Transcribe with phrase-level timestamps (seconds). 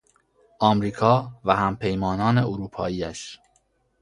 [0.61, 3.39] امریکا و همپیمانان اروپاییاش